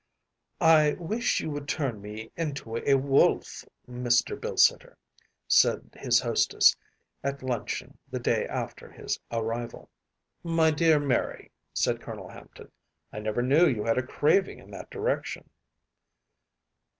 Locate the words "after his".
8.47-9.19